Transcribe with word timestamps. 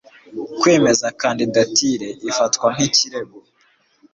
kwemeza 0.59 1.07
kandidatire 1.21 2.07
ifatwa 2.29 2.67
nk 2.75 2.79
ikirego 2.87 3.37